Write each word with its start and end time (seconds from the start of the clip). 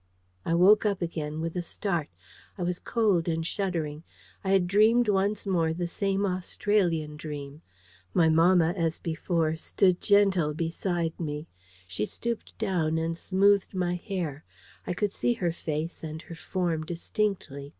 I 0.43 0.55
woke 0.55 0.83
up 0.83 0.99
again 1.03 1.41
with 1.41 1.55
a 1.55 1.61
start. 1.61 2.09
I 2.57 2.63
was 2.63 2.79
cold 2.79 3.27
and 3.27 3.45
shuddering. 3.45 4.01
I 4.43 4.49
had 4.49 4.65
dreamed 4.65 5.07
once 5.07 5.45
more 5.45 5.73
the 5.75 5.85
same 5.87 6.25
Australian 6.25 7.17
dream. 7.17 7.61
My 8.11 8.27
mamma 8.27 8.73
as 8.75 8.97
before 8.97 9.55
stood 9.57 10.01
gentle 10.01 10.55
beside 10.55 11.19
me. 11.19 11.45
She 11.85 12.07
stooped 12.07 12.57
down 12.57 12.97
and 12.97 13.15
smoothed 13.15 13.75
my 13.75 13.93
hair: 13.93 14.43
I 14.87 14.93
could 14.95 15.11
see 15.11 15.33
her 15.35 15.51
face 15.51 16.03
and 16.03 16.19
her 16.23 16.35
form 16.35 16.83
distinctly. 16.83 17.69